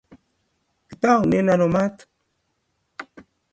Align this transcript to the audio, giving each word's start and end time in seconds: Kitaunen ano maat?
Kitaunen 0.87 1.47
ano 1.53 1.67
maat? 1.73 1.97